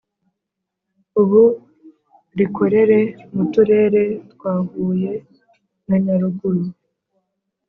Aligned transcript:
ubu 1.21 1.43
rikorere 2.37 2.99
mu 3.35 3.43
Turere 3.51 4.01
twa 4.31 4.53
Huye 4.69 5.13
na 5.87 5.95
Nyaruguru 6.03 6.63